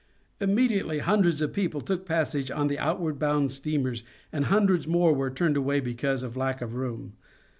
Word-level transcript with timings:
Immediately 0.39 0.97
hundreds 0.97 1.43
of 1.43 1.53
people 1.53 1.79
took 1.79 2.07
passage 2.07 2.49
on 2.49 2.69
the 2.69 2.79
outward 2.79 3.19
bound 3.19 3.51
steamers, 3.51 4.01
and 4.33 4.45
hundreds 4.45 4.87
more 4.87 5.13
were 5.13 5.29
turned 5.29 5.57
away 5.57 5.79
because 5.79 6.23
of 6.23 6.35
lack 6.35 6.59
of 6.59 6.73
room. 6.73 7.13